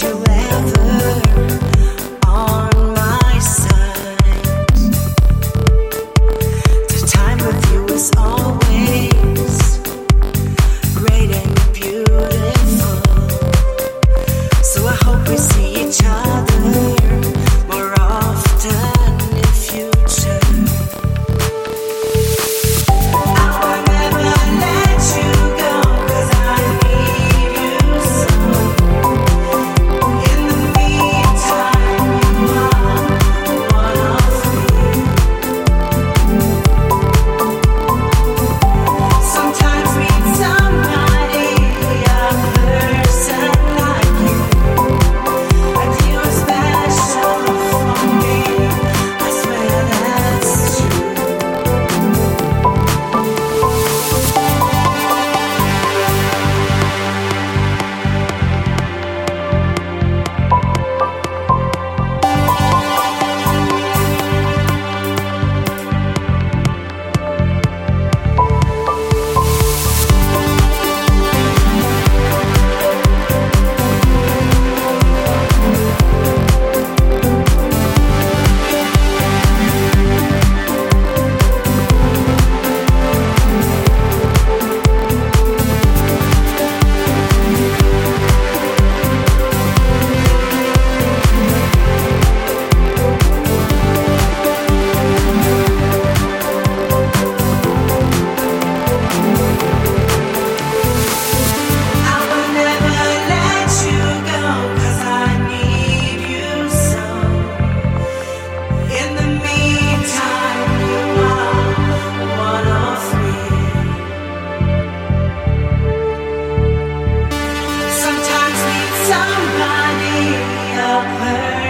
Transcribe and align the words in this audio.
to 0.00 0.23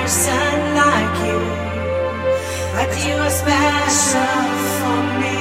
person 0.05 0.75
like 0.77 1.17
you, 1.27 1.39
like 2.77 2.95
you 3.07 3.15
are 3.15 3.31
special 3.31 4.45
for 4.77 5.21
me. 5.21 5.34